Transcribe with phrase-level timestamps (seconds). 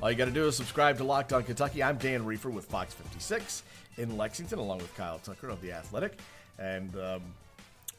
[0.00, 1.82] All you got to do is subscribe to Locked On Kentucky.
[1.82, 3.62] I'm Dan Reefer with Fox 56
[3.98, 6.18] in Lexington, along with Kyle Tucker of The Athletic.
[6.58, 7.22] And um,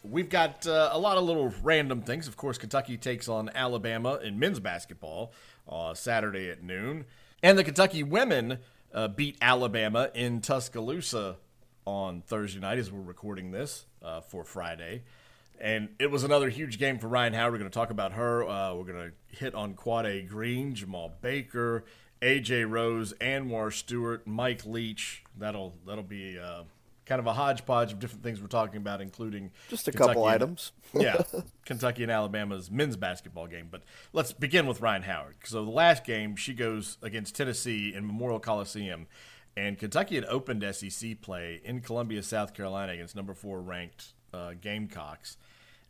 [0.03, 2.27] we've got uh, a lot of little random things.
[2.27, 5.33] Of course, Kentucky takes on Alabama in men's basketball
[5.69, 7.05] uh, Saturday at noon.
[7.41, 8.59] And the Kentucky women
[8.93, 11.37] uh, beat Alabama in Tuscaloosa
[11.85, 15.03] on Thursday night as we're recording this uh, for Friday.
[15.63, 17.53] And it was another huge game for Rhyne Howard.
[17.53, 18.43] We're going to talk about her.
[18.45, 21.85] Uh, we're going to hit on Quade Green, Jemarl Baker,
[22.21, 25.23] AJ Rose, Anwar Stewart, Mike Leach.
[25.37, 26.63] That'll that'll be uh,
[27.05, 30.25] kind of a hodgepodge of different things we're talking about, including Just a Kentucky couple
[30.27, 30.73] and- items.
[30.93, 31.21] yeah,
[31.65, 33.69] Kentucky and Alabama's men's basketball game.
[33.71, 35.37] But let's begin with Rhyne Howard.
[35.45, 39.07] So the last game, she goes against Tennessee in Memorial Coliseum,
[39.55, 44.53] and Kentucky had opened SEC play in Columbia, South Carolina, against number four ranked uh,
[44.59, 45.37] Gamecocks,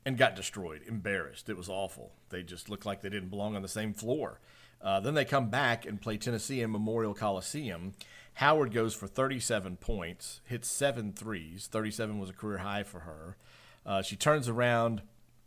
[0.06, 1.50] and got destroyed, embarrassed.
[1.50, 2.12] It was awful.
[2.30, 4.40] They just looked like they didn't belong on the same floor.
[4.82, 7.94] Uh, then they come back and play Tennessee in Memorial Coliseum.
[8.36, 11.68] Howard goes for 37 points, hits seven threes.
[11.72, 13.38] 37 was a career high for her.
[13.86, 15.02] Uh, she turns around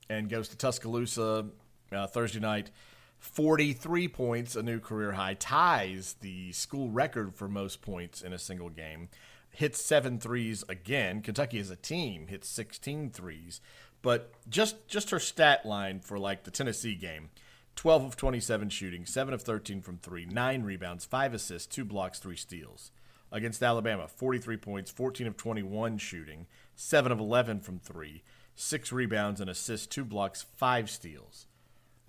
[0.08, 1.46] and goes to Tuscaloosa
[1.92, 2.70] uh, Thursday night.
[3.18, 8.38] 43 points, a new career high, ties the school record for most points in a
[8.38, 9.08] single game.
[9.50, 11.22] Hits seven threes again.
[11.22, 13.60] Kentucky as a team hits 16 threes.
[14.02, 17.30] But just just her stat line for like the Tennessee game
[17.76, 22.18] 12 of 27 shooting, 7 of 13 from 3, 9 rebounds, 5 assists, 2 blocks,
[22.18, 22.90] 3 steals.
[23.30, 28.22] Against Alabama, 43 points, 14 of 21 shooting, 7 of 11 from 3,
[28.54, 31.46] 6 rebounds and assists, 2 blocks, 5 steals.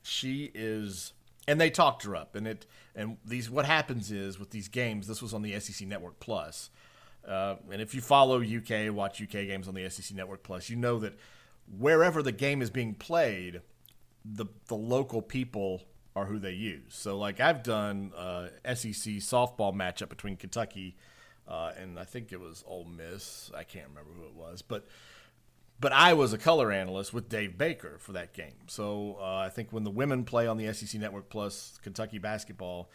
[0.02, 1.14] She is
[1.50, 2.66] and they talked her up and it
[2.96, 6.70] and these what happens is with these games, this was on the SEC Network Plus.
[7.28, 10.78] Uh, and if you follow UK, watch UK games on the SEC Network Plus, you
[10.78, 11.18] know that
[11.76, 13.62] wherever the game is being played,
[14.24, 15.84] the the local people
[16.16, 16.94] are who they use.
[16.96, 20.96] So like I've done uh, SEC softball matchup between Kentucky
[21.48, 23.52] uh, and I think it was Ole Miss.
[23.56, 24.86] I can't remember who it was, but
[25.80, 28.66] but I was a color analyst with Dave Baker for that game.
[28.68, 32.90] So uh, I think when the women play on the SEC Network Plus Kentucky basketball,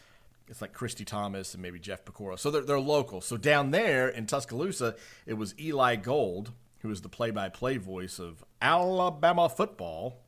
[0.48, 2.36] it's like Christy Thomas and maybe Jeff Piecoro.
[2.36, 3.20] So they're, they're local.
[3.20, 4.96] So down there in Tuscaloosa,
[5.26, 6.50] it was Eli Gold,
[6.82, 10.20] who is the play-by-play voice of Alabama football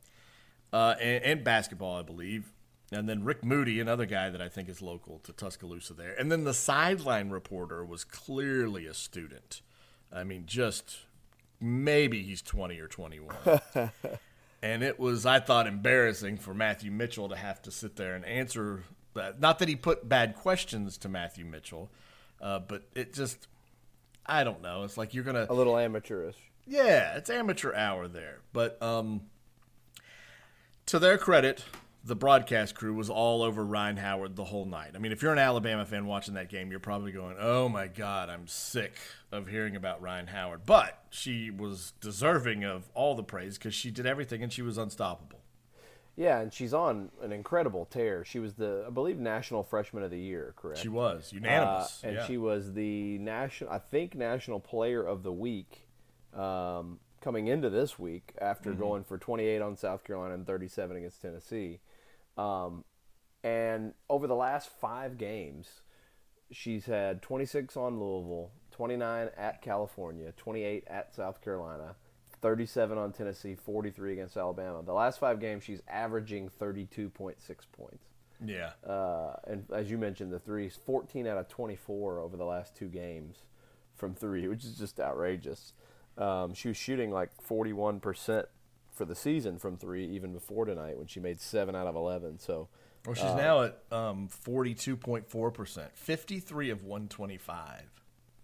[0.73, 2.51] uh, and, and basketball, I believe.
[2.91, 6.13] And then Rick Moody, another guy that I think is local to Tuscaloosa there.
[6.17, 9.61] And then the sideline reporter was clearly a student.
[10.13, 10.99] I mean, just
[11.59, 13.35] maybe he's 20 or 21.
[14.61, 18.23] and it was, I thought, embarrassing for Matthew Mitchell to have to sit there and
[18.23, 18.83] answer
[19.13, 19.39] that.
[19.39, 21.89] Not that he put bad questions to Matthew Mitchell,
[22.39, 23.47] uh, but it just,
[24.25, 24.83] I don't know.
[24.83, 25.51] It's like you're going to.
[25.51, 26.35] A little amateurish.
[26.65, 28.39] Yeah, it's amateur hour there.
[28.51, 29.21] But um,
[30.87, 31.63] to their credit,
[32.03, 34.91] the broadcast crew was all over Rhyne Howard the whole night.
[34.95, 37.87] I mean, if you're an Alabama fan watching that game, you're probably going, "Oh my
[37.87, 38.93] God, I'm sick
[39.31, 43.91] of hearing about Rhyne Howard." But she was deserving of all the praise because she
[43.91, 45.39] did everything and she was unstoppable.
[46.17, 48.23] Yeah, and she's on an incredible tear.
[48.23, 50.79] She was the, I believe, National Freshman of the Year, correct?
[50.79, 52.25] She was unanimous, Uh, and yeah.
[52.25, 55.87] she was the national, I think, National Player of the Week
[56.33, 58.79] um, coming into this week after Mm-hmm.
[58.79, 61.79] going for 28 on South Carolina and 37 against Tennessee.
[62.37, 62.85] Um,
[63.43, 65.81] and over the last five games,
[66.51, 71.95] she's had 26 on Louisville, 29 at California, 28 at South Carolina,
[72.45, 74.83] 37 on Tennessee, 43 against Alabama.
[74.85, 77.33] The last five games, she's averaging 32.6
[77.75, 78.05] points.
[78.45, 78.69] yeah.
[78.87, 82.87] Uh, and as you mentioned, the threes, 14 out of 24 over the last two
[82.87, 83.37] games
[83.95, 85.73] from three, which is just outrageous.
[86.19, 88.43] Um, she was shooting like 41%
[88.93, 92.37] for the season from three, even before tonight when she made seven out of 11.
[92.37, 92.67] So,
[93.07, 97.81] Well, she's now at um, 42.4%, 53 of 125.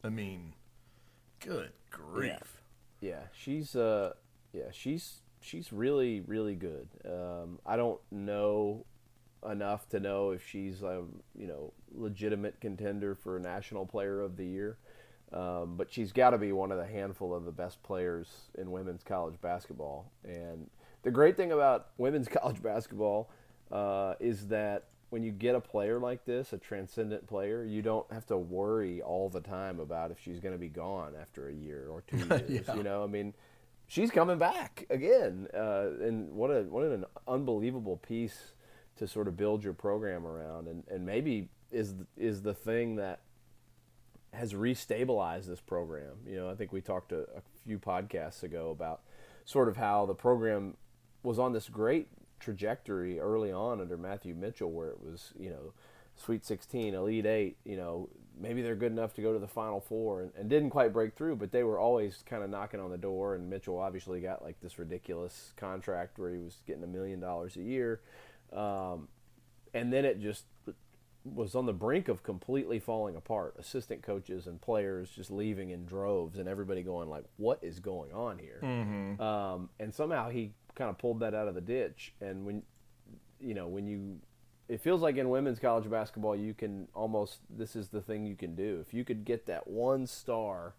[0.03, 0.53] I mean,
[1.39, 2.29] good grief.
[2.29, 2.37] yeah,
[3.33, 4.13] she's uh,
[4.53, 6.87] yeah, she's she's really really good.
[7.05, 8.85] Um, I don't know
[9.49, 11.03] enough to know if she's a
[11.37, 14.77] you know legitimate contender for National Player of the Year.
[15.33, 18.27] Um, but she's got to be one of the handful of the best players
[18.57, 20.11] in women's college basketball.
[20.25, 20.69] And
[21.03, 23.29] the great thing about women's college basketball
[23.71, 28.09] uh, is that when you get a player like this, a transcendent player, you don't
[28.13, 31.53] have to worry all the time about if she's going to be gone after a
[31.53, 32.17] year or two
[32.47, 32.65] years.
[32.65, 32.75] Yeah.
[32.75, 33.33] You know, I mean,
[33.87, 38.53] she's coming back again, uh, and what a what an unbelievable piece
[38.95, 43.19] to sort of build your program around, and and maybe is is the thing that
[44.31, 46.19] has restabilized this program.
[46.25, 49.01] You know, I think we talked a, a few podcasts ago about
[49.43, 50.77] sort of how the program
[51.21, 52.07] was on this great
[52.41, 55.73] trajectory early on under Matthew Mitchell, where it was, you know,
[56.15, 58.09] Sweet 16, Elite Eight, you know,
[58.39, 61.15] maybe they're good enough to go to the Final Four and, and didn't quite break
[61.15, 63.35] through, but they were always kind of knocking on the door.
[63.35, 67.55] And Mitchell obviously got like this ridiculous contract where he was getting a million dollars
[67.55, 68.01] a year.
[68.53, 69.07] Um,
[69.73, 70.45] and then it just
[71.23, 73.55] was on the brink of completely falling apart.
[73.59, 78.11] Assistant coaches and players just leaving in droves, and everybody going like, "What is going
[78.11, 79.21] on here?" Mm-hmm.
[79.21, 82.13] Um, and somehow he kind of pulled that out of the ditch.
[82.21, 82.63] And when
[83.39, 84.19] you know when you,
[84.67, 88.35] it feels like in women's college basketball, you can almost this is the thing you
[88.35, 88.83] can do.
[88.85, 90.73] If you could get that one star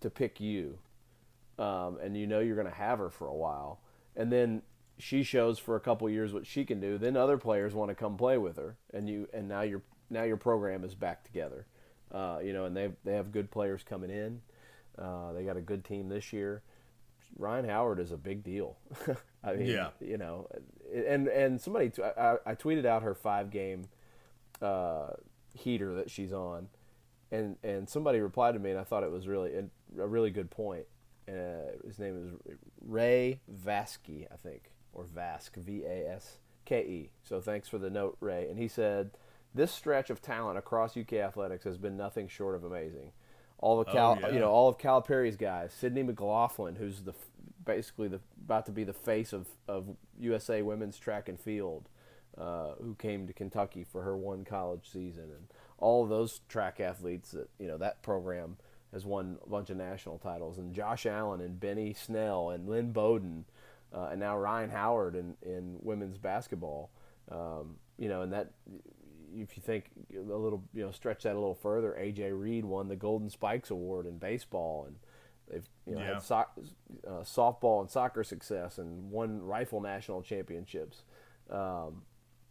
[0.00, 0.78] to pick you,
[1.58, 3.80] um, and you know you're going to have her for a while,
[4.16, 4.62] and then
[4.98, 7.94] she shows for a couple years what she can do, then other players want to
[7.94, 11.66] come play with her, and you and now your now your program is back together.
[12.12, 14.40] Uh, you know, and they they have good players coming in.
[14.98, 16.62] Uh, they got a good team this year.
[17.38, 18.76] Rhyne Howard is a big deal.
[19.44, 19.90] I mean, Yeah.
[20.00, 20.48] you know,
[20.94, 23.86] and and somebody t- I, I tweeted out her five game
[24.60, 25.10] uh,
[25.54, 26.68] heater that she's on,
[27.30, 29.52] and and somebody replied to me, and I thought it was really
[29.98, 30.86] a really good point.
[31.28, 32.16] Uh, his name
[32.46, 37.10] is Ray Vasky, I think, or Vask, V A S K E.
[37.22, 38.48] So thanks for the note, Ray.
[38.50, 39.12] And he said,
[39.54, 43.12] "This stretch of talent across UK athletics has been nothing short of amazing.
[43.60, 44.32] All the Cal, Oh, yeah.
[44.34, 47.12] you know, all of Calipari's guys, Sydney McLaughlin, who's the
[47.64, 51.88] basically the about to be the face of of USA women's track and field."
[52.38, 55.48] uh, who came to Kentucky for her one college season, and
[55.78, 58.56] all those track athletes that you know that program
[58.92, 62.92] has won a bunch of national titles, and Josh Allen and Benny Snell and Lynn
[62.92, 63.44] Bowden,
[63.92, 66.90] uh, and now Rhyne Howard in, in women's basketball.
[67.30, 68.52] Um, you know, and that
[69.34, 72.88] if you think a little, you know, stretch that a little further, AJ Reed won
[72.88, 74.96] the Golden Spikes Award in baseball, and
[75.48, 76.14] they've you know Yeah.
[76.14, 76.34] had so-
[77.06, 81.04] uh, softball and soccer success, and won rifle national championships.
[81.48, 82.02] Um,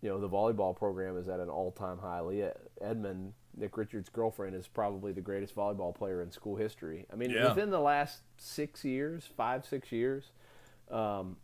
[0.01, 2.21] you know, the volleyball program is at an all-time high.
[2.21, 7.05] Leah Edmond, Nick Richards' girlfriend, is probably the greatest volleyball player in school history.
[7.11, 7.49] I mean, Yeah.
[7.49, 10.31] within the last six years, five, six years,
[10.89, 11.35] um,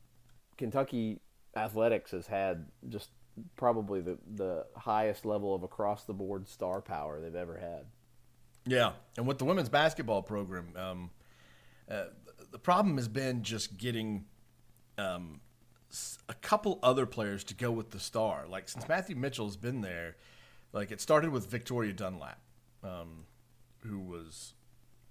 [0.58, 1.20] Kentucky
[1.56, 3.10] athletics has had just
[3.56, 7.86] probably the, the highest level of across-the-board star power they've ever had.
[8.66, 11.10] Yeah, and with the women's basketball program, um,
[11.90, 12.06] uh,
[12.52, 14.26] the problem has been just getting
[14.98, 15.42] um,
[16.28, 18.46] a couple other players to go with the star.
[18.48, 20.16] Like since Matthew Mitchell's been there,
[20.74, 22.40] like it started with Victoria Dunlap,
[22.84, 23.26] um,
[23.80, 24.54] who was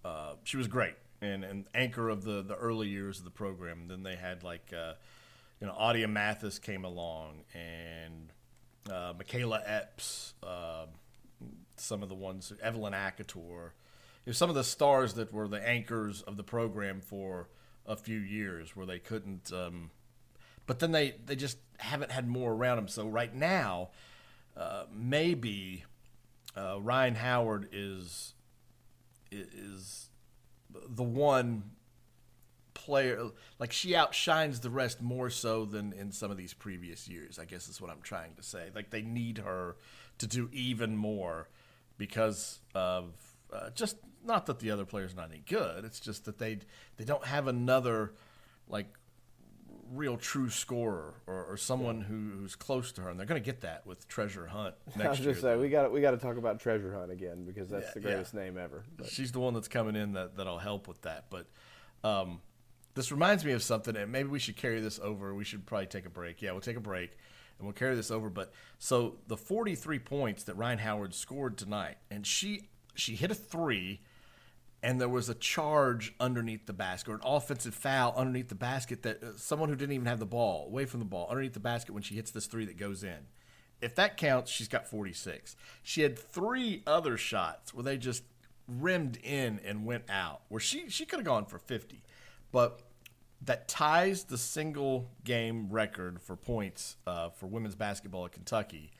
[0.04, 3.82] uh, she was great and an anchor of the the early years of the program.
[3.82, 4.94] And then they had like uh,
[5.64, 8.30] you know A'dia Mathies came along and
[8.90, 10.34] uh, Makayla Epps.
[10.42, 10.84] Uh,
[11.76, 13.70] some of the ones, Evelyn Akhator,
[14.30, 17.48] some of the stars that were the anchors of the program for
[17.86, 19.50] a few years, where they couldn't.
[19.54, 19.90] Um,
[20.66, 22.88] but then they they just haven't had more around them.
[22.88, 23.88] So right now,
[24.54, 25.84] uh, maybe
[26.54, 28.34] uh, Rhyne Howard is
[29.32, 30.10] is
[30.70, 31.70] the one
[32.84, 37.38] player like she outshines the rest more so than in some of these previous years
[37.38, 39.76] i guess is what i'm trying to say like they need her
[40.18, 41.48] to do even more
[41.98, 43.14] because of
[43.52, 46.58] uh, just not that the other players not any good it's just that they
[46.96, 48.12] they don't have another
[48.68, 48.88] like
[49.92, 53.44] real true scorer or, or someone who, who's close to her and they're going to
[53.44, 56.12] get that with treasure hunt I next was year just saying we got we got
[56.12, 58.06] to talk about Treasure Hunt again because that's Yeah, the yeah.
[58.14, 58.82] greatest name ever.
[58.96, 61.26] But she's the one that's coming in that that'll help with that.
[61.30, 61.46] But
[62.02, 62.40] um,
[62.94, 65.34] this reminds me of something, and maybe we should carry this over.
[65.34, 66.40] We should probably take a break.
[66.40, 67.16] Yeah, we'll take a break
[67.58, 68.30] and we'll carry this over.
[68.30, 73.34] But so the 43 points that Rhyne Howard scored tonight, and she she hit a
[73.34, 74.00] three,
[74.82, 79.02] and there was a charge underneath the basket, or an offensive foul underneath the basket
[79.02, 81.60] that uh, someone who didn't even have the ball, away from the ball, underneath the
[81.60, 83.26] basket when she hits this three that goes in.
[83.80, 85.56] If that counts, she's got 46.
[85.82, 88.22] She had three other shots where they just
[88.66, 92.02] rimmed in and went out, where she, she could have gone for 50.
[92.54, 92.82] But
[93.42, 98.92] that ties the single game record for points uh, for women's basketball at Kentucky.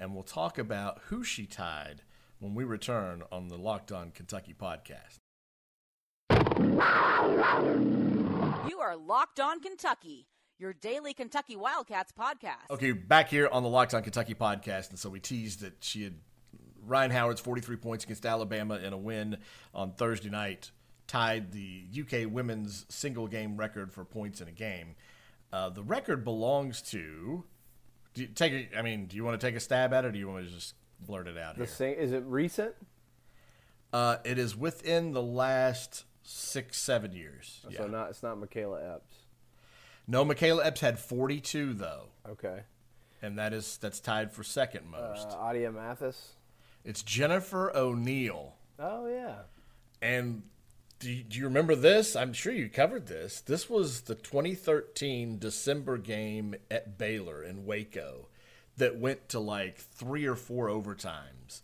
[0.00, 2.04] And we'll talk about who she tied
[2.38, 5.18] when we return on the Locked On Kentucky podcast.
[8.66, 10.26] You are Locked On Kentucky,
[10.58, 12.70] your daily Kentucky Wildcats podcast.
[12.70, 16.04] Okay, back here on the Locked On Kentucky podcast, and so we teased that she
[16.04, 16.14] had
[16.82, 19.36] Rhyne Howard's 43 points against Alabama in a win
[19.74, 20.70] on Thursday night
[21.12, 24.94] tied the UK women's single game record for points in a game.
[25.52, 27.44] Uh, the record belongs to.
[28.14, 30.08] Do you take a, I mean, do you want to take a stab at it,
[30.08, 31.74] or do you want to just blurt it out The here?
[31.74, 32.74] same, is it recent?
[33.92, 37.60] Uh, it is within the last six, seven years.
[37.62, 37.86] So Yeah.
[37.88, 39.14] not it's not Makayla Epps.
[40.06, 42.62] No, Makayla Epps had 42 though, Okay.
[43.20, 45.28] and that is that's tied for second most.
[45.28, 46.32] Uh, A'dia Mathies.
[46.84, 48.54] it's Jennifer O'Neill.
[48.78, 49.42] Oh yeah.
[50.00, 50.42] And
[51.02, 52.14] do you, do you remember this?
[52.14, 53.40] I'm sure you covered this.
[53.40, 58.28] This was the 2013 December game at Baylor in Waco
[58.76, 61.62] that went to like three or four overtimes.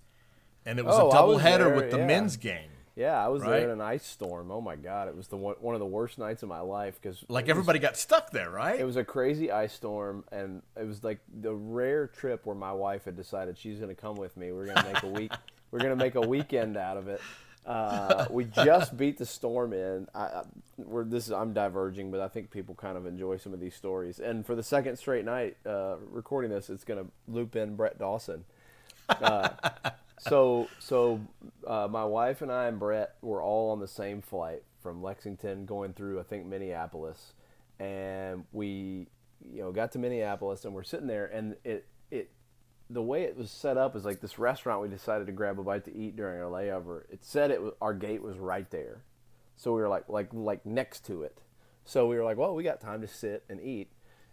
[0.66, 2.06] And it was Oh, a was doubleheader with the yeah.
[2.06, 2.70] men's game.
[2.96, 3.50] Yeah, I was Right?
[3.60, 4.50] there in an ice storm.
[4.50, 6.98] Oh my god, it was the one, one of the worst nights of my life
[7.00, 8.78] because Like everybody got stuck there, right?
[8.80, 12.72] It was a crazy ice storm, and it was like the rare trip where my
[12.72, 14.50] wife had decided she's going to come with me.
[14.50, 15.32] We're going to make a week.
[15.70, 17.20] we're going to make a weekend out of it.
[17.68, 20.08] Uh, we just beat the storm in.
[20.14, 20.42] I, I,
[20.78, 23.74] we're, this is I'm diverging, but I think people kind of enjoy some of these
[23.74, 24.18] stories.
[24.20, 27.98] And for the second straight night, uh, recording this, it's going to loop in Brett
[27.98, 28.44] Dawson.
[29.10, 29.50] Uh,
[30.18, 31.20] so so
[31.66, 35.66] uh, my wife and I and Brett were all on the same flight from Lexington
[35.66, 37.34] going through I think Minneapolis,
[37.78, 39.08] and we
[39.52, 42.30] you know got to Minneapolis and we're sitting there and it it
[42.90, 45.62] the way it was set up is like this restaurant we decided to grab a
[45.62, 47.02] bite to eat during our layover.
[47.10, 49.02] It said it was, our gate was right there,
[49.56, 51.40] so we were like like like next to it.
[51.84, 53.90] So we were like, well, we got time to sit and eat,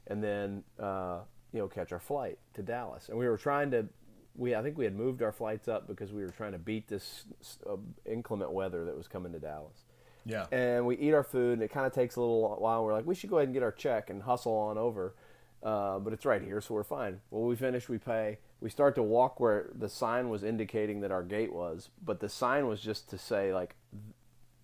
[0.08, 1.20] and then uh,
[1.52, 3.10] you know catch our flight to Dallas.
[3.10, 3.88] And we were trying to,
[4.36, 6.88] we I think we had moved our flights up because we were trying to beat
[6.88, 7.26] this
[7.70, 9.86] uh, inclement weather that was coming to Dallas.
[10.26, 10.46] yeah.
[10.52, 12.84] And we eat our food, and it kind of takes a little while.
[12.84, 15.16] We're like, we should go ahead and get our check and hustle on over.
[15.64, 17.20] Uh, but it's right here, so we're fine.
[17.32, 18.38] Well, we finish, we pay.
[18.62, 22.30] We start to walk where the sign was indicating that our gate was, but the
[22.30, 23.76] sign was just to say like,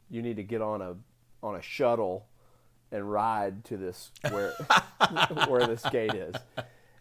[0.10, 0.96] you need to get on a
[1.44, 2.28] on a shuttle
[2.92, 4.52] and ride to this where
[5.48, 6.36] where this gate is.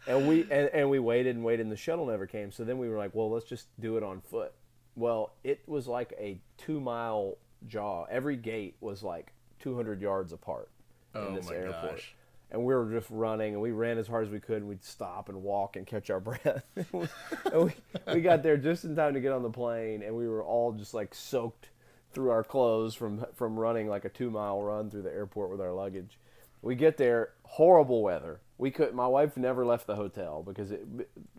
[0.06, 2.52] And we and, and we waited and waited and the shuttle never came.
[2.52, 4.52] So then we were like, well, let's just do it on foot.
[4.97, 8.04] Well, it was like a 2-mile jaw.
[8.11, 10.70] Every gate was like 200 yards apart
[11.14, 11.97] Oh in this my airport.
[11.97, 12.14] gosh.
[12.52, 14.83] And we were just running, and we ran as hard as we could, and we'd
[14.83, 16.64] stop and walk and catch our breath.
[16.75, 17.73] and we,
[18.12, 20.73] we got there just in time to get on the plane, and we were all
[20.73, 21.69] just like soaked
[22.12, 25.61] through our clothes from from running like a two mile run through the airport with
[25.61, 26.19] our luggage.
[26.61, 28.40] We get there, horrible weather.
[28.59, 28.92] We could.
[28.95, 30.85] My wife never left the hotel because it.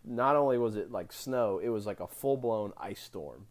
[0.04, 3.46] Not only was it like snow, it was like a full blown ice storm.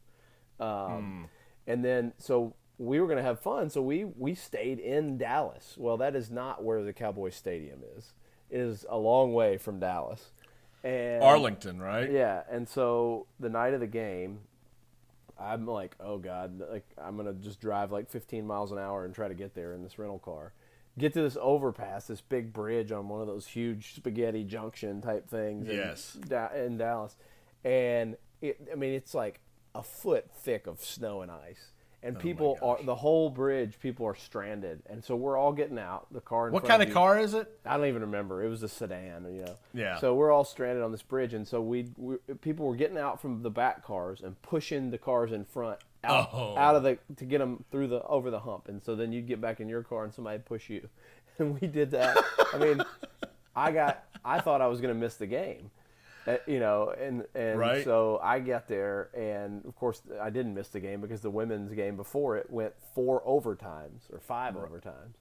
[0.59, 1.29] Um,
[1.67, 5.75] And then so we were going to have fun, so we we stayed in Dallas.
[5.77, 8.13] Well, that is not where the Cowboys Stadium is.
[8.49, 10.31] It is a long way from Dallas.
[10.83, 12.11] And Arlington, right?
[12.11, 14.39] yeah, and so the night of the game,
[15.39, 19.13] I'm like, oh god, like I'm gonna just drive like 15 miles an hour and
[19.13, 20.53] try to get there in this rental car.
[20.97, 25.29] Get to this overpass, this big bridge on one of those huge spaghetti junction type
[25.29, 25.69] things.
[25.69, 26.17] in Yes.
[26.27, 27.15] Da- in Dallas,
[27.63, 29.39] and it, I mean it's like
[29.75, 31.71] a foot thick of snow and ice.
[32.03, 33.77] And oh people are the whole bridge.
[33.79, 36.07] People are stranded, and so we're all getting out.
[36.11, 36.47] The car.
[36.47, 37.47] In What kind of you- car is it?
[37.63, 38.43] I don't even remember.
[38.43, 39.55] It was a sedan, you know.
[39.73, 39.99] Yeah.
[39.99, 43.21] So we're all stranded on this bridge, and so we, we people were getting out
[43.21, 46.57] from the back cars and pushing the cars in front out, Oh.
[46.57, 49.27] out of the to get them through the over the hump, and so then you'd
[49.27, 50.89] get back in your car and somebody push you,
[51.37, 52.17] and we did that.
[52.51, 52.81] I mean,
[53.55, 55.69] I got I thought I was gonna miss the game.
[56.27, 57.83] Uh, you know, and and Right.
[57.83, 61.73] so I get there, and of course I didn't miss the game because the women's
[61.73, 65.15] game before it went four overtimes or five overtimes,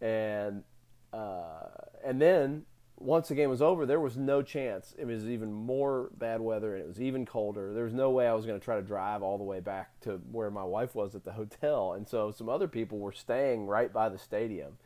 [0.00, 0.64] and
[1.12, 1.68] uh,
[2.04, 2.64] and then
[2.96, 4.94] once the game was over, there was no chance.
[4.98, 7.72] It was even more bad weather, and it was even colder.
[7.72, 9.98] There was no way I was going to try to drive all the way back
[10.00, 13.66] to where my wife was at the hotel, and so some other people were staying
[13.66, 14.78] right by the stadium,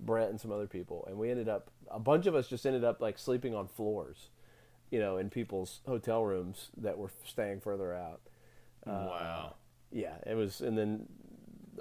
[0.00, 2.84] Brett and some other people, and we ended up a bunch of us just ended
[2.84, 4.30] up like sleeping on floors,
[4.90, 8.20] you know, in people's hotel rooms that were staying further out.
[8.86, 9.54] wow.
[9.92, 11.06] Yeah, it was, and then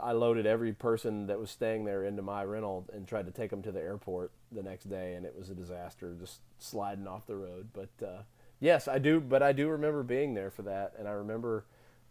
[0.02, 3.50] I loaded every person that was staying there into my rental and tried to take
[3.50, 7.26] them to the airport the next day, and it was a disaster, just sliding off
[7.28, 7.70] the road.
[7.74, 8.22] But uh,
[8.60, 9.20] yes, I do.
[9.20, 11.66] But I do remember being there for that, and I remember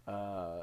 [0.06, 0.62] uh,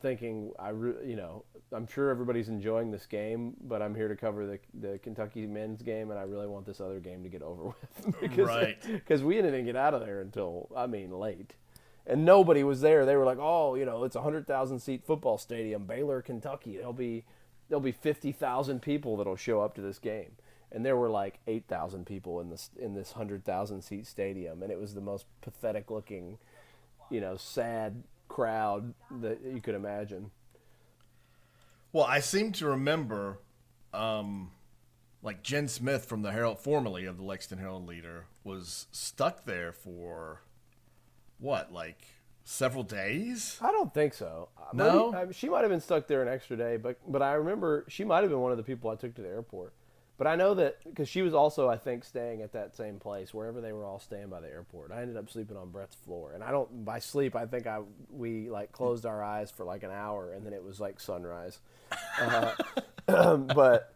[0.00, 4.16] thinking, I re- you know, I'm sure everybody's enjoying this game, but I'm here to
[4.16, 7.42] cover the the Kentucky men's game, and I really want this other game to get
[7.42, 8.78] over with because Right.
[8.86, 11.54] because we didn't get out of there until I mean late
[12.06, 13.06] and nobody was there.
[13.06, 16.76] They were like, "Oh, you know, it's a hundred thousand seat football stadium, Baylor, Kentucky.
[16.76, 17.24] There'll be
[17.68, 20.32] there'll be fifty thousand people that'll show up to this game."
[20.72, 24.60] and there were like eight thousand people in this in this hundred thousand seat stadium,
[24.60, 26.36] and it was the most pathetic looking,
[27.10, 28.02] you know, sad
[28.34, 30.28] crowd that you could imagine.
[31.92, 33.38] Well, I seem to remember,
[33.92, 34.50] um,
[35.22, 39.72] like Jen Smith from the Herald, formerly of the Lexington Herald Leader, was stuck there
[39.72, 40.42] for
[41.38, 42.00] what, like
[42.42, 43.56] several days?
[43.62, 44.48] I don't think so.
[44.72, 45.12] No?
[45.12, 47.34] Maybe- I mean, she might have been stuck there an extra day, but but I
[47.34, 49.72] remember she might have been one of the people I took to the airport.
[50.16, 53.34] But I know that because she was also, I think, staying at that same place
[53.34, 54.92] wherever they were all staying by the airport.
[54.92, 57.34] I ended up sleeping on Brett's floor, and I don't by sleep.
[57.34, 57.80] I think I
[58.10, 61.58] we like closed our eyes for like an hour, and then it was like sunrise.
[62.20, 62.52] Uh,
[63.36, 63.92] but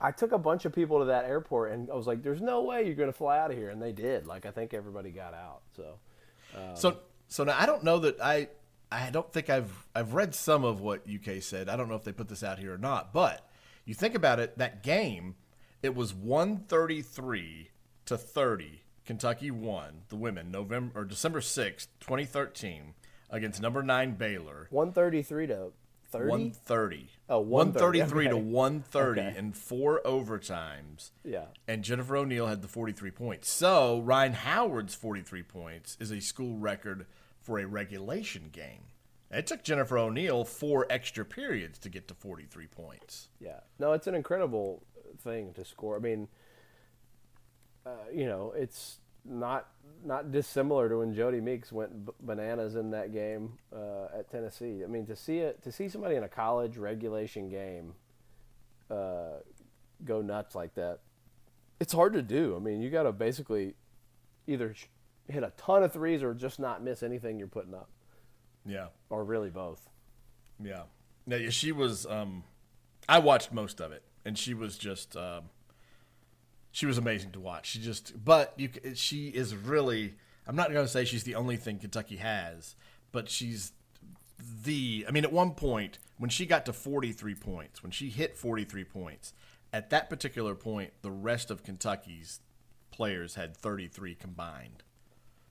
[0.00, 2.62] I took a bunch of people to that airport, and I was like, "There's no
[2.62, 4.28] way you're going to fly out of here," and they did.
[4.28, 5.62] Like I think everybody got out.
[5.76, 5.96] So
[6.74, 8.48] So, so now I don't know that I,
[8.92, 11.68] I don't think I've I've read some of what UK said.
[11.68, 13.12] I don't know if they put this out here or not.
[13.12, 13.48] But
[13.84, 15.34] you think about it, that game,
[15.82, 17.70] it was one thirty three
[18.06, 18.82] to thirty.
[19.06, 22.94] Kentucky won the women November or December sixth, twenty thirteen,
[23.30, 24.66] against number nine Baylor.
[24.70, 25.72] one thirty three to
[26.10, 26.28] thirty.
[26.30, 27.08] 130.
[27.28, 29.36] Oh, 133 to 130 Okay.
[29.36, 31.10] in four overtimes.
[31.24, 31.46] Yeah.
[31.66, 33.50] And Jennifer O'Neill had the 43 points.
[33.50, 37.06] So Rhyne Howard's 43 points is a school record
[37.42, 38.82] for a regulation game.
[39.30, 43.28] It took Jennifer O'Neill four extra periods to get to 43 points.
[43.40, 43.60] Yeah.
[43.78, 44.84] No, it's an incredible
[45.18, 45.96] thing to score.
[45.96, 46.28] I mean,
[47.84, 49.68] uh, you know, it's not
[50.04, 54.82] not dissimilar to when Jodie Meeks went b- bananas in that game uh, at Tennessee.
[54.84, 57.94] I mean, to see it to see somebody in a college regulation game
[58.90, 59.38] uh,
[60.04, 61.00] go nuts like that,
[61.80, 62.54] it's hard to do.
[62.56, 63.74] I mean, you got to basically
[64.46, 64.74] either
[65.28, 67.88] hit a ton of threes or just not miss anything you're putting up,
[68.66, 68.86] Yeah.
[69.10, 69.88] or really both.
[70.62, 70.82] Yeah.
[71.26, 72.06] No, yeah, she was.
[72.06, 72.44] Um,
[73.08, 75.16] I watched most of it, and she was just.
[75.16, 75.44] Um,
[76.70, 77.66] she was amazing to watch.
[77.70, 80.14] She just, but you, she is really.
[80.46, 82.76] I'm not going to say she's the only thing Kentucky has,
[83.12, 83.72] but she's
[84.64, 85.04] the.
[85.08, 88.84] I mean, at one point when she got to 43 points, when she hit 43
[88.84, 89.32] points,
[89.72, 92.40] at that particular point, the rest of Kentucky's
[92.92, 94.82] players had 33 combined.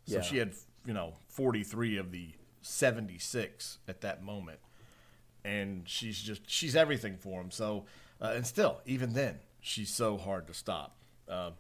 [0.06, 0.22] So Yeah.
[0.22, 0.54] she had,
[0.86, 2.30] you know, 43 of the
[2.64, 4.60] 76 at that moment
[5.46, 7.52] and she's just she's everything for him.
[7.52, 7.86] So
[8.22, 10.96] uh, and still, even then, she's so hard to stop.
[11.28, 11.52] Uh,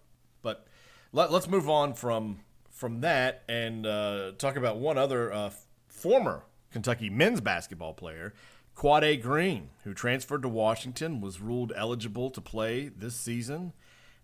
[0.41, 0.65] but
[1.11, 2.39] let, us move on from
[2.69, 5.51] from that and uh, talk about one other uh,
[5.87, 8.33] former Kentucky men's basketball player,
[8.75, 13.73] Quade Green, who transferred to Washington, was ruled eligible to play this season,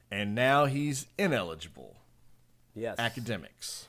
[0.10, 1.98] and now he's ineligible.
[2.74, 2.98] Yes.
[2.98, 3.88] Academics.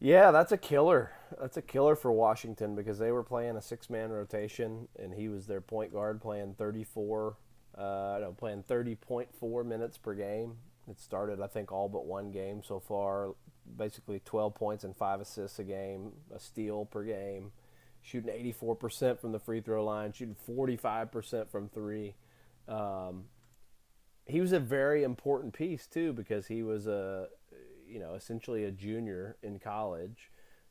[0.00, 1.12] Yeah, that's a killer.
[1.40, 5.46] That's a killer for Washington because they were playing a six-man rotation, and he was
[5.46, 7.36] their point guard, playing 34,
[7.76, 10.56] uh, no, playing 30.4 minutes per game.
[10.88, 13.34] It started, I think, all but one game so far.
[13.76, 17.52] Basically, 12 points and five assists a game, a steal per game,
[18.00, 22.14] shooting 84% from the free throw line, shooting 45% from three.
[22.66, 23.24] Um,
[24.26, 27.28] he was a very important piece too because he was a
[27.88, 30.30] you know essentially a junior in college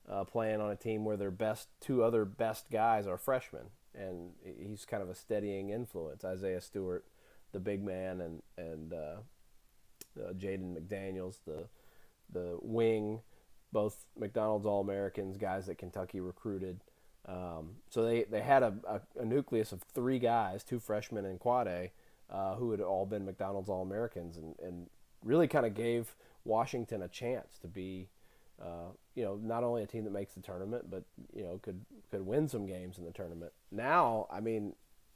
[0.10, 3.68] uh, playing on a team where their best two other best guys are freshmen.
[3.94, 6.24] And he's kind of a steadying influence.
[6.24, 7.06] Isaiah stewart
[7.52, 9.18] the big man and and uh,
[10.20, 11.68] uh, jaden mcdaniels the
[12.32, 13.22] the wing
[13.72, 16.82] both mcdonald's all-americans guys that kentucky recruited.
[17.26, 21.40] Um, so they, they had a, a, a nucleus of three guys two freshmen and
[21.40, 21.92] quade
[22.30, 24.88] uh, who had all been McDonald's All Americans and, and
[25.24, 26.16] really kind of gave
[26.48, 28.10] Washington a chance to be,
[28.62, 31.04] uh, you know, not only a team that makes the tournament, but
[31.36, 33.52] you know could could win some games in the tournament.
[33.72, 34.74] Now, I mean,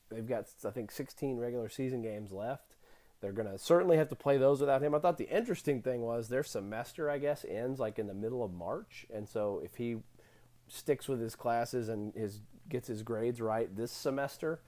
[0.10, 2.76] they've got I think 16 regular season games left.
[3.22, 4.94] They're gonna certainly have to play those without him.
[4.94, 8.44] I thought the interesting thing was their semester, I guess, ends like in the middle
[8.44, 9.98] of March, and so if he
[10.67, 14.62] sticks with his classes and his gets his grades right this semester,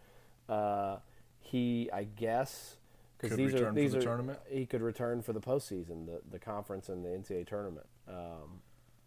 [0.49, 0.97] uh,
[1.39, 2.77] he I guess
[3.23, 4.39] because these return are for these the are tournament?
[4.49, 7.87] he could return for the postseason, the the conference and the NCAA tournament.
[8.07, 8.61] Um,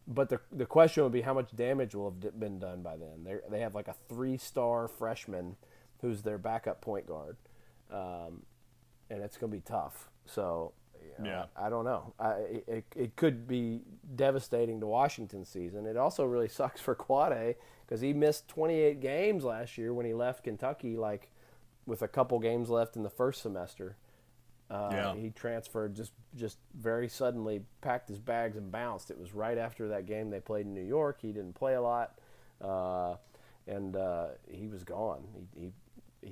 [0.06, 3.24] but the the question would be how much damage will have been done by then.
[3.24, 5.56] They they have like a three star freshman
[6.00, 7.36] who's their backup point guard,
[7.92, 8.42] um,
[9.10, 10.08] and it's going to be tough.
[10.26, 10.72] So.
[11.18, 11.44] you know, Yeah.
[11.56, 12.14] I, I don't know.
[12.18, 12.30] I,
[12.66, 13.82] it, it could be
[14.14, 15.86] devastating to Washington's season.
[15.86, 20.14] It also really sucks for Quade because he missed 28 games last year when he
[20.14, 21.30] left Kentucky, like
[21.86, 23.96] with a couple games left in the first semester.
[24.70, 25.14] Uh, Yeah.
[25.14, 29.10] He transferred just just very suddenly, packed his bags and bounced.
[29.10, 31.20] It was right after that game they played in New York.
[31.22, 32.18] He didn't play a lot,
[32.60, 33.16] uh,
[33.66, 35.24] and uh, he was gone.
[35.54, 35.72] He, he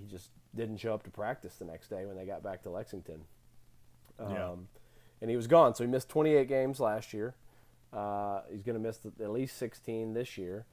[0.00, 2.70] he just didn't show up to practice the next day when they got back to
[2.70, 3.22] Lexington.
[4.18, 4.54] Um, Yeah.
[5.20, 7.34] And he was gone, so he missed 28 games last year.
[7.92, 10.66] Uh, he's going to miss at least 16 this year,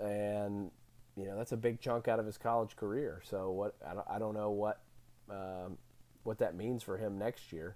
[0.00, 0.70] and
[1.16, 3.20] you know that's a big chunk out of his college career.
[3.24, 4.80] So what I don't, I don't know what
[5.30, 5.78] um,
[6.28, 7.74] what that means for him next year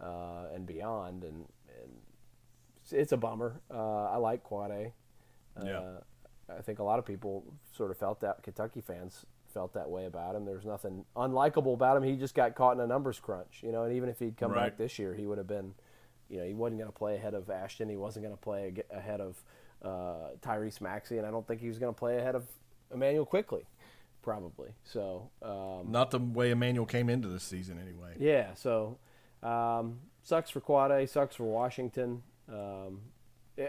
[0.00, 1.44] uh, and beyond, and,
[1.82, 1.90] and
[2.82, 3.60] it's, it's a bummer.
[3.70, 4.92] Uh, I like Quade.
[5.60, 5.82] Uh, Yeah.
[6.48, 9.24] I think a lot of people sort of felt that Kentucky fans
[9.54, 10.44] felt that way about him.
[10.44, 12.02] There's nothing unlikable about him.
[12.02, 13.84] He just got caught in a numbers crunch, you know.
[13.84, 14.70] And even if he'd come Right.
[14.70, 15.74] back this year, he would have been,
[16.28, 17.88] you know, he wasn't going to play ahead of Ashton.
[17.88, 19.42] He wasn't going to play ahead of
[19.82, 22.44] uh, Tyrese Maxey, and I don't think he was going to play ahead of
[22.92, 23.64] Immanuel Quickley,
[24.22, 24.70] probably.
[24.84, 28.14] So um, Not the way Immanuel came into this season, anyway.
[28.18, 28.98] yeah, so
[29.42, 32.22] um, sucks for Quade, sucks for Washington.
[32.48, 33.00] Um,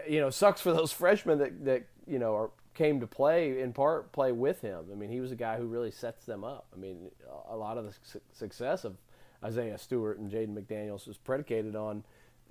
[0.08, 3.72] you know, sucks for those freshmen that, that you know are, came to play in
[3.72, 4.86] part play with him.
[4.90, 6.66] I mean, he was a guy who really sets them up.
[6.74, 7.10] I mean,
[7.50, 8.96] a lot of the su- success of
[9.44, 12.04] Isaiah Stewart and Jaden McDaniels was predicated on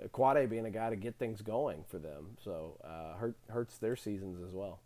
[0.03, 2.37] uh, Quade being a guy to get things going for them.
[2.43, 4.79] So uh, hurt, hurts their seasons as well.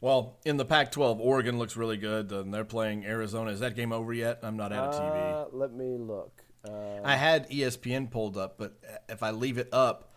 [0.00, 3.50] Well, in the Pac-12, Oregon looks really good, and they're playing Arizona.
[3.50, 4.38] Is that game over yet?
[4.42, 5.32] I'm not at a TV.
[5.34, 6.44] Uh, let me look.
[6.68, 10.12] Uh, I had ESPN pulled up, but if I leave it up,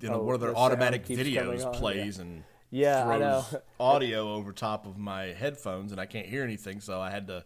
[0.00, 3.60] you know, Oh, one of their automatic videos plays and Yeah, I throws know.
[3.80, 7.44] audio over top of my headphones, and I can't hear anything, so I had to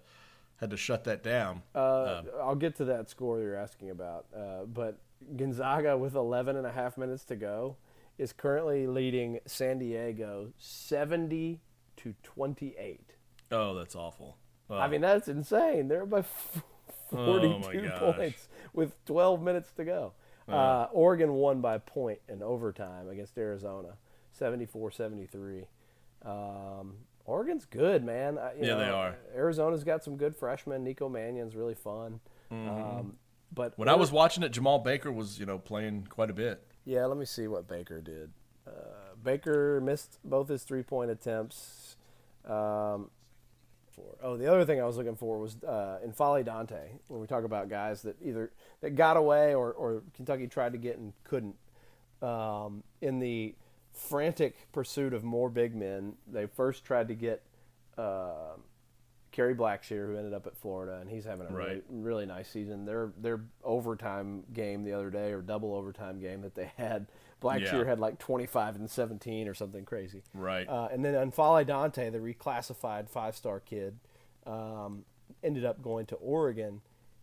[0.56, 1.62] had to shut that down.
[1.74, 4.26] Uh, I'll get to that score you're asking about.
[4.36, 4.98] Uh, but
[5.36, 7.76] Gonzaga, with 11 and a half minutes to go,
[8.18, 11.60] is currently leading San Diego 70
[11.98, 13.00] to 28.
[13.52, 14.36] oh, that's awful.
[14.70, 15.88] Oh, I mean, that's insane.
[15.88, 16.62] They're by f-
[17.10, 20.12] Oh, 42 points with 12 minutes to go.
[20.46, 23.96] Uh, Oregon won by a point in overtime against Arizona,
[24.32, 25.64] 74 73.
[26.24, 28.38] Um, Oregon's good, man.
[28.38, 29.16] I- you Yeah, know, they are.
[29.34, 30.84] Arizona's got some good freshmen.
[30.84, 32.20] Nico Mannion's really fun.
[32.50, 33.18] Um,
[33.52, 36.62] but when I was watching it, Jemarl Baker was you know playing quite a bit.
[36.84, 38.32] yeah, let me see what Baker did.
[39.22, 41.96] Baker missed both his three point attempts.
[42.44, 43.10] Um,
[43.90, 47.26] for, oh, the other thing I was looking for was uh, N'Faly Dante when we
[47.26, 51.12] talk about guys that either that got away or, or Kentucky tried to get and
[51.24, 51.56] couldn't.
[52.20, 53.54] Um, in the
[53.92, 57.42] frantic pursuit of more big men, they first tried to get
[57.96, 58.56] uh,
[59.32, 62.84] Kerry Blackshear, who ended up at Florida, and he's having a really, really nice season.
[62.84, 67.06] Their their overtime game the other day, or double overtime game that they had,
[67.40, 67.84] Blackshear Yeah.
[67.84, 70.22] had like 25 and 17 or something crazy.
[70.34, 70.68] Right.
[70.68, 73.98] Uh, and then N'Faly Dante, the reclassified five star kid,
[74.46, 75.04] um,
[75.42, 76.80] ended up going to Oregon.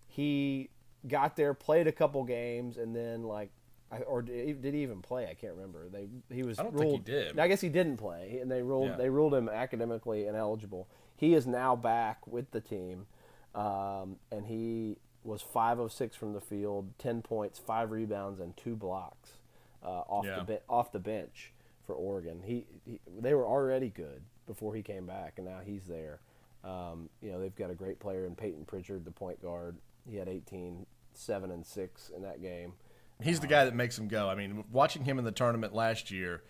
[0.07, 0.69] He
[1.07, 3.49] got there, played a couple games, and then like,
[3.91, 5.27] I, or did he, did he even play?
[5.29, 5.87] I can't remember.
[5.89, 6.57] They he was.
[6.59, 7.37] I don't think he did.
[7.39, 8.95] I guess he didn't play, and they ruled Yeah.
[8.95, 10.87] they ruled him academically ineligible.
[11.17, 13.05] He is now back with the team,
[13.53, 18.55] um, and he was five of six from the field, ten points, five rebounds, and
[18.57, 19.33] two blocks
[19.85, 20.39] uh, off Yeah.
[20.39, 21.53] the ben- off the bench
[21.85, 22.41] for Oregon.
[22.43, 26.19] He, he they were already good before he came back, and now he's there.
[26.63, 29.77] Um, you know they've got a great player in Payton Pritchard, the point guard.
[30.09, 32.73] He had 18, 7 and six in that game.
[33.21, 34.27] He's the guy that makes him go.
[34.29, 36.43] I mean, watching him in the tournament last year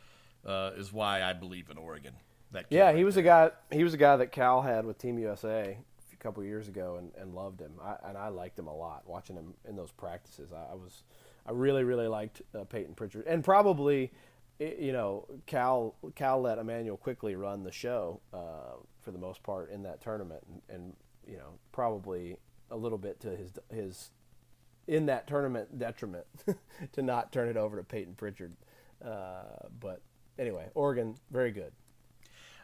[0.45, 2.13] uh, is why I believe in Oregon.
[2.52, 3.52] That Yeah, right he was a guy.
[3.71, 5.78] He was a guy that Cal had with Team USA
[6.12, 7.74] a couple years ago, and, and loved him.
[7.82, 10.52] I, and I liked him a lot watching him in those practices.
[10.52, 11.04] I, I was,
[11.45, 14.12] I really, really liked uh, Payton Pritchard, and probably,
[14.60, 19.69] you know, Cal Cal let Immanuel Quickley run the show uh, for the most part
[19.71, 20.93] in that tournament, and, and
[21.27, 22.38] you know, probably
[22.71, 24.12] a little bit to his his
[24.88, 26.25] in that tournament detriment
[26.93, 28.53] to not turn it over to Payton Pritchard.
[29.03, 30.01] Uh, but
[30.38, 31.71] anyway, Oregon very good.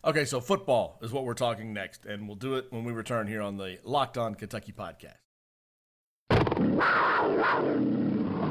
[0.03, 3.27] Okay, so football is what we're talking next, and we'll do it when we return
[3.27, 5.17] here on the Locked On Kentucky podcast.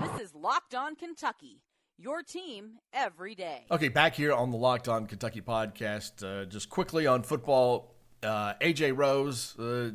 [0.01, 1.61] This is Locked On Kentucky,
[1.99, 3.67] your team every day.
[3.71, 6.25] Okay, back here on the Locked On Kentucky podcast.
[6.25, 9.91] Uh, just quickly on football, uh, AJ Rose uh,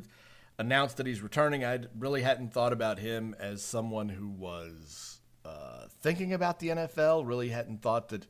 [0.59, 1.65] announced that he's returning.
[1.65, 7.27] I really hadn't thought about him as someone who was uh, thinking about the NFL.
[7.27, 8.27] Really hadn't thought that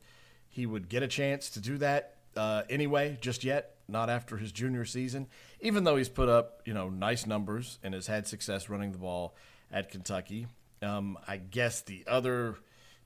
[0.48, 3.72] he would get a chance to do that uh, anyway, just yet.
[3.88, 5.28] Not after his junior season,
[5.60, 8.98] even though he's put up you know nice numbers and has had success running the
[8.98, 9.36] ball
[9.70, 10.46] at Kentucky.
[10.82, 12.56] Um, I guess the other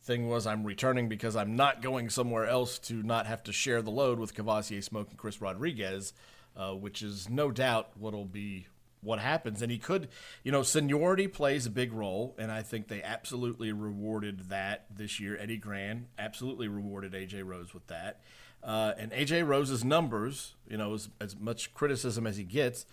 [0.02, 3.82] thing was I'm returning because I'm not going somewhere else to not have to share
[3.82, 6.12] the load with Kavosiey Smoke and Chris Rodriguez,
[6.56, 8.66] uh, which is no doubt what'll be
[9.02, 9.62] what happens.
[9.62, 10.08] And he could,
[10.42, 15.20] you know, seniority plays a big role, and I think they absolutely rewarded that this
[15.20, 15.38] year.
[15.38, 18.20] Eddie Gran absolutely rewarded AJ Rose with that.
[18.62, 22.84] Uh, and AJ Rose's numbers, you know, as, as much criticism as he gets,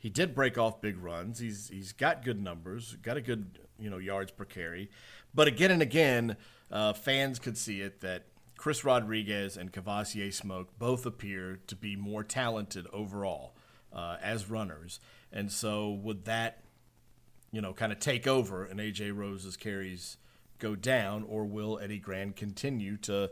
[0.00, 1.38] he did break off big runs.
[1.38, 4.90] He's he's got good numbers, got a good you know yards per carry,
[5.34, 6.36] but again and again,
[6.70, 8.24] uh, fans could see it that
[8.56, 13.54] Chris Rodriguez and Kavosiey Smoke both appear to be more talented overall
[13.92, 15.00] uh, as runners,
[15.32, 16.62] and so would that
[17.52, 20.18] you know kind of take over and AJ Rose's carries
[20.58, 23.30] go down, or will Eddie Gran continue to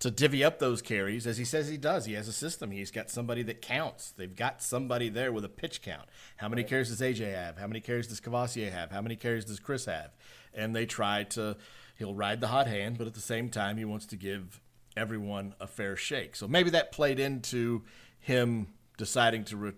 [0.00, 2.04] to divvy up those carries as he says he does?
[2.06, 2.70] He has a system.
[2.70, 4.10] He's got somebody that counts.
[4.10, 6.08] They've got somebody there with a pitch count.
[6.36, 7.58] How many carries does AJ have?
[7.58, 8.90] How many carries does Kavosiey have?
[8.90, 10.10] How many carries does Chris have?
[10.52, 11.56] And they try to.
[11.96, 14.60] He'll ride the hot hand, but at the same time, he wants to give
[14.96, 16.34] everyone a fair shake.
[16.34, 17.82] So maybe that played into
[18.18, 19.72] him deciding to re-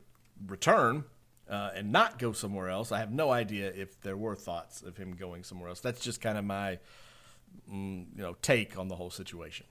[0.46, 1.04] return
[1.48, 2.92] uh, and not go somewhere else.
[2.92, 5.80] I have no idea if there were thoughts of him going somewhere else.
[5.80, 6.78] That's just kind of my
[7.70, 9.66] mm, you know take on the whole situation.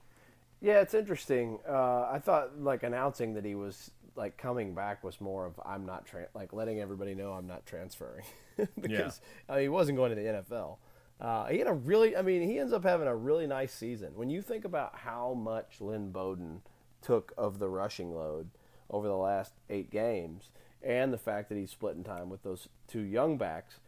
[0.61, 1.59] Yeah, it's interesting.
[1.67, 5.85] Uh, I thought like announcing that he was like coming back was more of I'm
[5.85, 8.23] not tra- like letting everybody know I'm not transferring
[8.79, 9.53] because yeah.
[9.53, 10.77] I mean, he wasn't going to the NFL.
[11.19, 14.11] Uh, he had a really, I mean, he ends up having a really nice season.
[14.15, 16.61] When you think about how much Lynn Bowden
[17.01, 18.49] took of the rushing load
[18.89, 20.49] over the last eight games,
[20.83, 23.79] and the fact that he's splitting time with those two young backs,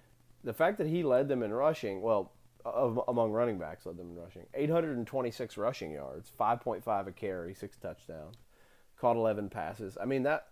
[0.43, 2.31] the fact that he led them in rushing, well,
[3.07, 8.35] among running backs, led them in rushing, 826 rushing yards, 5.5 a carry, six touchdowns,
[8.97, 9.97] caught 11 passes.
[10.01, 10.47] I mean that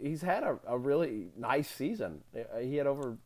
[0.00, 2.22] he's had a, a really nice season.
[2.60, 3.18] He had over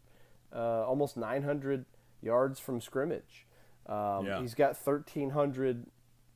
[0.54, 1.84] uh, almost 900
[2.22, 3.46] yards from scrimmage.
[3.86, 4.40] Um, yeah.
[4.40, 5.86] He's got 1,300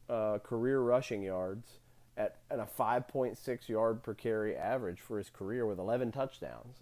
[0.09, 1.81] uh, career rushing yards
[2.17, 6.77] at, at a 5.6 yard per carry average for his career with 11 touchdowns.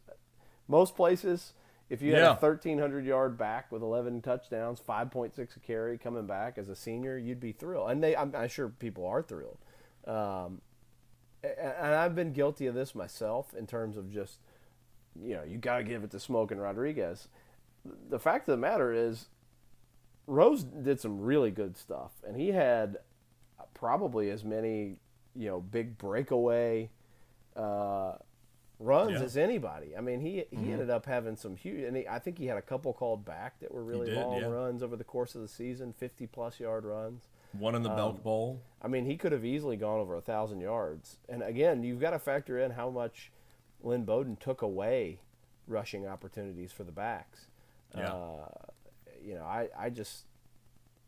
[0.69, 1.53] Most places,
[1.91, 6.57] if you had a 1,300 yard back with 11 touchdowns, 5.6 a carry coming back
[6.57, 7.91] as a senior, you'd be thrilled.
[7.91, 9.59] And they, I'm, I'm sure people are thrilled.
[10.07, 10.63] Um,
[11.43, 14.39] and I've been guilty of this myself in terms of just,
[15.21, 17.29] you know, you got to give it to Smoke and Rodriguez
[18.09, 19.27] the fact of the matter is,
[20.27, 22.99] Rose did some really good stuff, and he had
[23.75, 24.97] probably as many,
[25.35, 26.91] you know, big breakaway
[27.57, 28.15] uh,
[28.81, 29.23] runs yeah.
[29.23, 29.97] as anybody.
[29.97, 30.73] I mean, he he mm-hmm.
[30.73, 33.61] ended up having some huge, and he, I think he had a couple called back
[33.61, 34.47] that were really did, long yeah.
[34.47, 37.29] runs over the course of the season, fifty plus yard runs.
[37.53, 38.61] One in the um, Belk Bowl.
[38.81, 41.19] I mean, he could have easily gone over a thousand yards.
[41.29, 43.33] And again, you've got to factor in how much
[43.83, 45.19] Lynn Bowden took away
[45.67, 47.47] rushing opportunities for the backs.
[47.97, 48.13] Yeah.
[48.13, 48.49] Uh,
[49.23, 50.25] you know, I, I just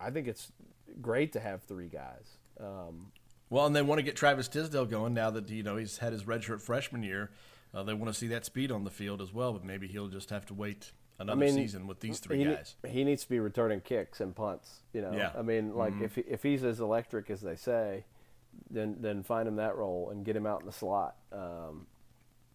[0.01, 0.53] I think it's
[1.01, 2.39] great to have three guys.
[2.61, 3.13] Um,
[3.49, 6.13] well, and they want to get Travis Tisdale going now that you know he's had
[6.13, 7.31] his redshirt freshman year.
[7.75, 10.09] Uh, they want to see that speed on the field as well, but maybe he'll
[10.09, 12.77] just have to wait another I mean, season with these three he, guys.
[12.87, 14.81] He needs to be returning kicks and punts.
[14.93, 15.33] You know, yeah.
[15.37, 16.05] I mean, like mm-hmm.
[16.05, 18.05] if if he's as electric as they say,
[18.71, 21.17] then then find him that role and get him out in the slot.
[21.33, 21.87] Um,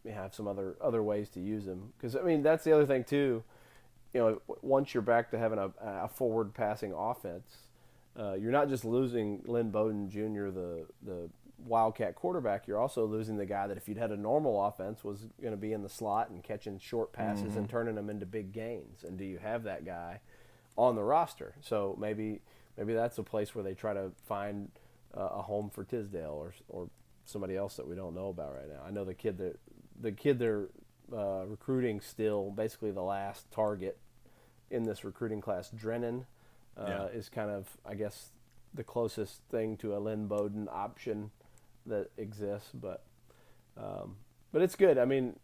[0.08, 3.04] have some other other ways to use him because I mean that's the other thing
[3.04, 3.44] too
[4.14, 7.58] you know, once you're back to having a, a forward passing offense,
[8.18, 11.30] uh, you're not just losing Lynn Bowden Jr., the the
[11.66, 12.68] Wildcat quarterback.
[12.68, 15.58] You're also losing the guy that if you'd had a normal offense was going to
[15.58, 17.60] be in the slot and catching short passes mm-hmm.
[17.60, 19.04] and turning them into big gains.
[19.04, 20.22] And do you have that guy
[20.78, 21.56] on the roster?
[21.62, 22.42] So maybe
[22.78, 24.70] maybe that's a place where they try to find
[25.16, 26.90] uh, a home for Tisdale or or
[27.26, 28.82] somebody else that we don't know about right now.
[28.88, 29.60] I know the kid that
[30.00, 30.70] the kid they're
[31.12, 33.98] uh, recruiting still basically the last target
[34.70, 35.70] in this recruiting class.
[35.70, 36.26] Drennan
[36.78, 37.06] uh, yeah.
[37.08, 38.32] is kind of, I guess,
[38.74, 41.32] the closest thing to a Lynn Bowden option
[41.88, 42.70] that exists.
[42.74, 43.04] But
[43.78, 44.18] um,
[44.52, 44.98] but it's good.
[44.98, 45.38] I mean,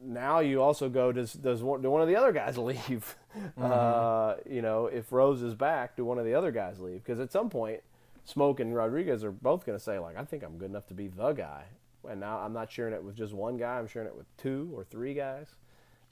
[0.00, 3.16] now you also go does does one, do one of the other guys leave?
[3.36, 3.62] Mm-hmm.
[3.62, 7.02] Uh, you know, if Rose is back, do one of the other guys leave?
[7.02, 7.80] Because at some point,
[8.24, 10.94] Smoke and Rodriguez are both going to say like, I think I'm good enough to
[10.94, 11.64] be the guy.
[12.08, 13.78] And now I'm not sharing it with just one guy.
[13.78, 15.48] I'm sharing it with two or three guys.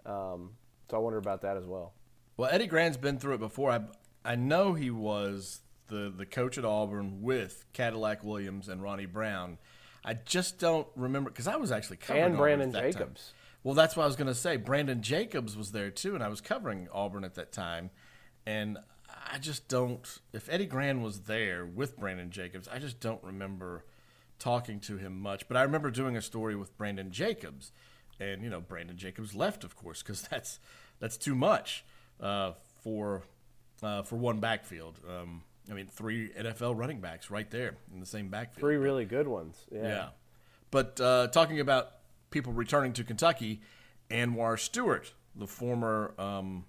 [0.05, 0.51] Um,
[0.91, 1.93] so I wonder about that as well.
[2.37, 3.71] Well, Eddie Gran's been through it before.
[3.71, 3.81] I
[4.25, 9.59] I know he was the the coach at Auburn with Cadillac Williams and Ronnie Brown.
[10.05, 13.27] I just don't remember because I was actually covering and Brandon Jacobs.
[13.27, 13.35] Time.
[13.65, 14.57] Well, that's what I was going to say.
[14.57, 17.91] Brandon Jacobs was there too, and I was covering Auburn at that time.
[18.47, 18.79] And
[19.33, 20.07] I just don't.
[20.33, 23.85] If Eddie Gran was there with Brandon Jacobs, I just don't remember
[24.39, 25.49] talking to him much.
[25.49, 27.73] But I remember doing a story with Brandon Jacobs,
[28.21, 30.61] and you know, Brandon Jacobs left, of course, because that's
[31.01, 31.85] that's too much
[32.21, 33.25] uh, for
[33.83, 35.01] uh, for one backfield.
[35.09, 38.61] Um, I mean, three NFL running backs right there in the same backfield.
[38.61, 39.57] Three really good ones.
[39.71, 39.83] Yeah.
[39.83, 40.09] yeah.
[40.71, 41.91] But uh, talking about
[42.31, 43.61] people returning to Kentucky,
[44.11, 46.65] Anwar Stewart, the former, um,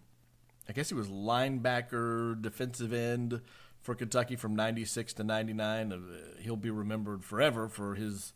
[0.67, 3.41] I guess he was linebacker, defensive end
[3.81, 5.93] for Kentucky from 96 to 99.
[5.93, 5.97] Uh,
[6.41, 8.33] he'll be remembered forever for his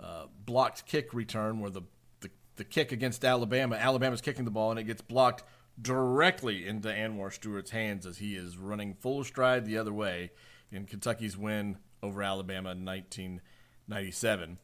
[0.00, 1.82] uh, blocked kick return where the,
[2.20, 3.76] the the kick against Alabama.
[3.76, 5.44] Alabama's kicking the ball and it gets blocked
[5.80, 10.30] directly into Anwar Stewart's hands as he is running full stride the other way
[10.70, 14.58] in Kentucky's win over Alabama in 1997.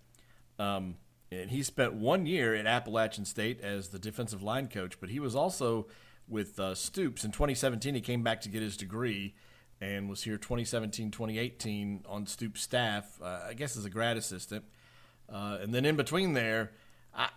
[0.59, 0.97] Um,
[1.31, 5.21] and he spent one year at Appalachian State as the defensive line coach, but he
[5.21, 5.87] was also
[6.27, 7.25] with uh, Stoops.
[7.25, 9.35] In 2017, he came back to get his degree
[9.81, 14.65] and was here 2017 2018 on Stoops' staff, uh, I guess as a grad assistant.
[15.31, 16.73] Uh, and then in between there,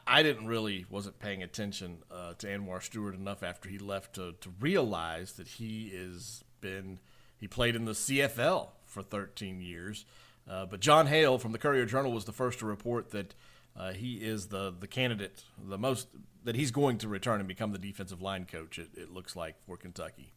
[0.05, 4.33] I, didn't really wasn't paying attention uh, to Anwar Stewart enough after he left to,
[4.41, 6.99] to realize that he is been
[7.39, 10.05] he played in the CFL for 13 years.
[10.47, 13.33] Uh, but Jon Hale from the Courier Journal was the first to report that
[13.75, 16.07] uh, he is the the candidate, the most
[16.43, 18.77] that he's going to return and become the defensive line coach.
[18.77, 20.33] It, it looks like for Kentucky.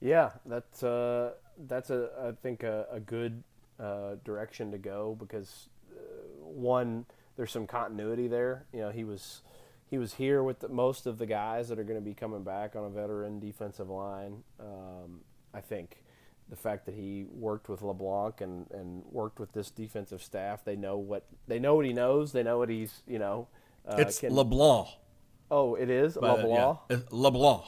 [0.00, 1.32] Yeah, that's uh,
[1.66, 3.42] that's a I think a, a good
[3.80, 6.00] uh, direction to go because uh,
[6.44, 8.66] one there's some continuity there.
[8.72, 9.42] You know, he was
[9.92, 12.42] he was here with the, most of the guys that are going to be coming
[12.42, 14.42] back on a veteran defensive line.
[14.58, 15.20] Um,
[15.52, 16.02] I think
[16.48, 20.76] the fact that he worked with LeBlanc and, and worked with this defensive staff, they
[20.76, 22.32] know what they know what he knows.
[22.32, 23.48] They know what he's you know.
[23.86, 24.88] Uh, it's can, LeBlanc.
[25.50, 26.78] Oh, it is but, LeBlanc.
[26.88, 27.62] Yeah, LeBlanc.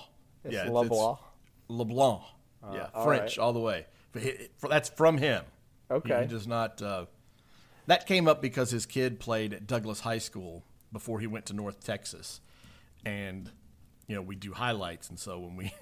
[0.44, 1.18] It's yeah, LeBlanc.
[1.18, 2.22] It's LeBlanc.
[2.62, 3.38] Uh, yeah, French right.
[3.38, 3.86] all the way.
[4.62, 5.44] That's from him.
[5.90, 6.16] Okay.
[6.16, 6.80] He, he does not.
[6.80, 7.06] Uh,
[7.86, 11.52] that came up because his kid played at Douglas High School before he went to
[11.52, 12.40] North Texas,
[13.04, 13.50] and
[14.06, 15.72] you know we do highlights, and so when we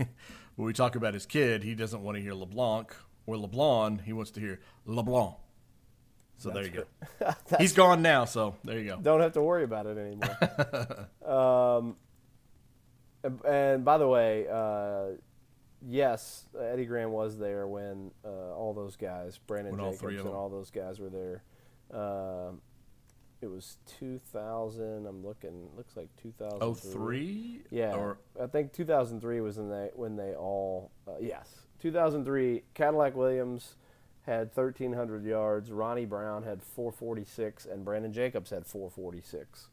[0.57, 2.95] when we talk about his kid, he doesn't want to hear LeBlanc
[3.27, 4.03] or LeBlanc.
[4.03, 5.37] He wants to hear LeBlanc.
[6.39, 6.87] So That's there you
[7.21, 7.35] go.
[7.59, 8.97] He's gone now, so there you go.
[9.01, 11.09] Don't have to worry about it anymore.
[11.25, 11.97] um,
[13.47, 15.19] and by the way, uh,
[15.89, 20.35] yes, Eddie Gran was there when uh, all those guys, Brandon when Jacobs all and
[20.35, 21.45] all those guys were there.
[21.93, 22.53] Uh,
[23.41, 25.07] it was 2000.
[25.07, 25.69] I'm looking.
[25.77, 27.63] Looks like 2003.
[27.71, 30.91] Yeah, or I think 2003 was when they when they all.
[31.07, 31.49] Uh, yes,
[31.81, 32.63] 2003.
[32.75, 33.75] Cadillac Williams
[34.27, 35.73] had 1,300 yards.
[35.73, 39.69] Ronnie Brown had 446, and Brandon Jacobs had 446.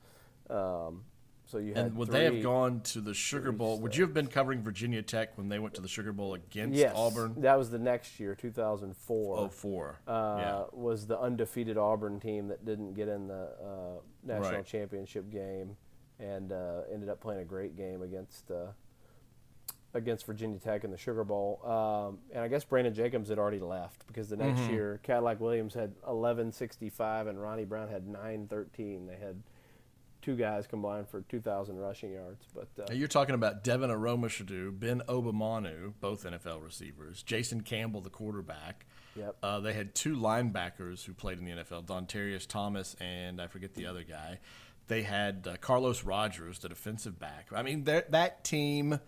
[0.50, 1.04] Um,
[1.50, 3.80] so you and would three, they have gone to the Sugar Bowl?
[3.80, 6.78] Would you have been covering Virginia Tech when they went to the Sugar Bowl against
[6.78, 7.34] yes, Auburn?
[7.42, 9.38] that was the next year, 2004.
[9.38, 10.00] Oh, four.
[10.08, 10.64] Uh, yeah.
[10.72, 14.66] Was the undefeated Auburn team that didn't get in the uh, national right.
[14.66, 15.76] championship game
[16.20, 18.68] and uh, ended up playing a great game against uh,
[19.96, 21.62] against Virginia Tech in the Sugar Bowl.
[21.66, 24.74] Um, and I guess Brandon Jacobs had already left because the next mm-hmm.
[24.74, 29.08] year Cadillac Williams had 1165 and Ronnie Brown had 913.
[29.08, 29.42] They had–
[30.22, 32.46] two guys combined for 2,000 rushing yards.
[32.54, 38.10] But uh, you're talking about Devin Aromashodu, Ben Obomanu, both NFL receivers, Jason Campbell, the
[38.10, 38.86] quarterback.
[39.16, 39.38] Yep.
[39.42, 43.74] Uh, they had two linebackers who played in the NFL, Dontarius Thomas and I forget
[43.74, 44.40] the other guy.
[44.88, 47.50] They had uh, Carlos Rogers, the defensive back.
[47.54, 49.00] I mean, that team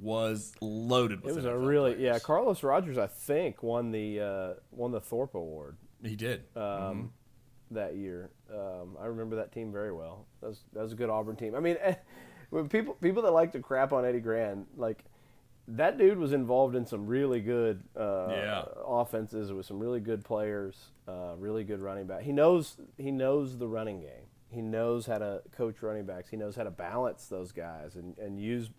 [0.00, 1.32] was loaded with.
[1.32, 2.14] It was NFL a really players.
[2.14, 2.18] yeah.
[2.18, 5.76] Carlos Rogers, I think, won the uh, won the Thorpe Award.
[6.02, 6.44] He did.
[6.54, 7.06] Um, mm-hmm
[7.70, 8.30] that year.
[8.52, 10.26] Um, I remember that team very well.
[10.40, 11.54] That was, that was a good Auburn team.
[11.54, 11.76] I mean,
[12.50, 15.04] when people people that like to crap on Eddie Gran, like
[15.68, 18.64] that dude was involved in some really good uh, yeah.
[18.86, 20.76] offenses with some really good players,
[21.08, 22.22] uh, really good running back.
[22.22, 24.26] He knows he knows the running game.
[24.48, 26.30] He knows how to coach running backs.
[26.30, 28.70] He knows how to balance those guys and, and use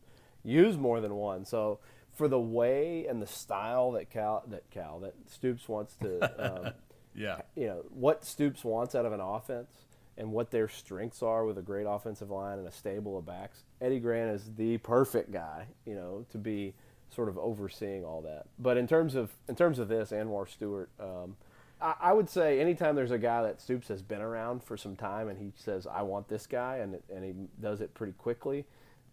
[0.43, 1.43] use more than one.
[1.45, 1.79] So
[2.13, 6.73] for the way and the style that Cal that Cal that Stoops wants to um,
[7.17, 7.41] yeah.
[7.55, 9.73] You know, what Stoops wants out of an offense
[10.17, 13.63] and what their strengths are with a great offensive line and a stable of backs.
[13.81, 16.73] Eddie Gran is the perfect guy, you know, to be
[17.09, 18.45] sort of overseeing all that.
[18.59, 21.35] But in terms of in terms of this, Anwar Stewart, um,
[21.81, 24.95] I, I, would say anytime there's a guy that Stoops has been around for some
[24.95, 28.65] time and he says, "I want this guy," and and he does it pretty quickly,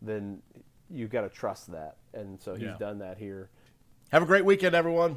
[0.03, 0.43] then
[0.91, 1.97] you've got to trust that.
[2.13, 2.77] And so he's yeah.
[2.79, 3.51] done that here.
[4.11, 5.17] Have a great weekend, everyone.